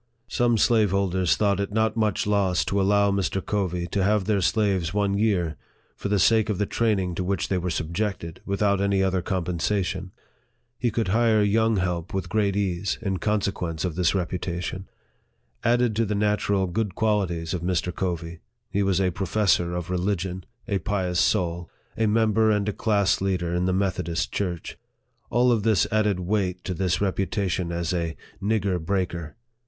[0.29, 3.39] Some slaveholders thought it not much loss to allow Mr.
[3.45, 5.57] Covey to have their slaves one year,
[5.95, 10.11] for the sake of the training to which they were subjected, without any other compensation.
[10.79, 14.87] He could hire young help with great ease, in consequence of this reputation.
[15.63, 17.93] Added to the natural good qual ities of Mr.
[17.93, 18.39] Covey,
[18.71, 23.53] he was a professor of religion a pious soul a member and a class leader
[23.53, 24.79] in the Meth odist church.
[25.29, 29.35] All of this added weight to his reputa tion as a" nigger breaker."